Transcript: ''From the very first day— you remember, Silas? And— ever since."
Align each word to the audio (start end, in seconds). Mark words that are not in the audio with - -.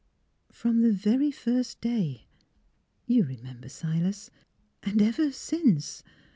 ''From 0.51 0.81
the 0.81 0.91
very 0.91 1.29
first 1.29 1.79
day— 1.79 2.25
you 3.05 3.23
remember, 3.23 3.69
Silas? 3.69 4.31
And— 4.81 4.99
ever 4.99 5.31
since." 5.31 6.01